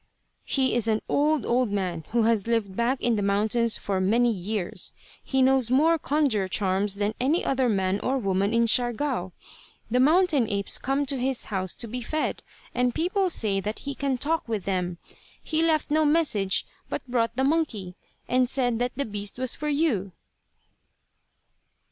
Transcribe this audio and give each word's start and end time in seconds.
"He 0.45 0.73
is 0.73 0.87
an 0.87 1.03
old, 1.07 1.45
old 1.45 1.69
man 1.71 2.05
who 2.09 2.23
has 2.23 2.47
lived 2.47 2.75
back 2.75 2.99
in 3.03 3.17
the 3.17 3.21
mountains 3.21 3.77
for 3.77 4.01
many 4.01 4.31
years. 4.31 4.93
He 5.23 5.43
knows 5.43 5.69
more 5.69 5.99
conjure 5.99 6.47
charms 6.47 6.95
than 6.95 7.13
any 7.19 7.45
other 7.45 7.69
man 7.69 7.99
or 7.99 8.17
woman 8.17 8.51
in 8.51 8.65
Siargao. 8.65 9.31
The 9.91 9.99
mountain 9.99 10.49
apes 10.49 10.79
come 10.79 11.05
to 11.05 11.19
his 11.19 11.45
house 11.53 11.75
to 11.75 11.87
be 11.87 12.01
fed, 12.01 12.41
and 12.73 12.95
people 12.95 13.29
say 13.29 13.59
that 13.59 13.77
he 13.85 13.93
can 13.93 14.17
talk 14.17 14.47
with 14.47 14.63
them. 14.65 14.97
He 15.39 15.61
left 15.61 15.91
no 15.91 16.03
message, 16.03 16.65
but 16.89 17.05
brought 17.05 17.35
the 17.35 17.43
monkey, 17.43 17.95
and 18.27 18.49
said 18.49 18.79
that 18.79 18.93
the 18.95 19.05
beast 19.05 19.37
was 19.37 19.53
for 19.53 19.69
you." 19.69 20.13